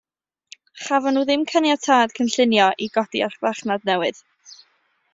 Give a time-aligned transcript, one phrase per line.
[0.85, 4.27] Chafon nhw ddim caniatâd cynllunio i godi archfarchnad newydd.